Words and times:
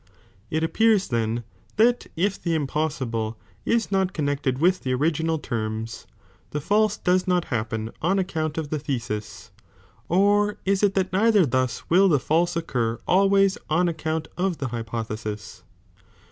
It 0.49 0.63
appears 0.63 1.09
then 1.09 1.43
that 1.75 2.07
if 2.15 2.41
the 2.41 2.55
impossible 2.55 3.37
is 3.65 3.91
not 3.91 4.13
connected 4.13 4.57
with 4.57 4.79
the 4.79 4.95
original 4.95 5.37
t«rms, 5.37 6.07
the 6.49 6.59
false 6.59 6.97
docs 6.97 7.27
not 7.27 7.45
happen 7.53 7.91
on 8.01 8.17
account 8.17 8.57
of 8.57 8.71
the 8.71 8.79
thesis, 8.79 9.51
or 10.09 10.57
is 10.65 10.81
it 10.81 10.95
that 10.95 11.13
neither 11.13 11.45
thus 11.45 11.87
will 11.87 12.09
the 12.09 12.19
false 12.19 12.55
occur 12.55 12.97
always 13.07 13.59
ou 13.71 13.81
account 13.87 14.27
of 14.37 14.57
the 14.57 14.69
hypothesis 14.69 15.61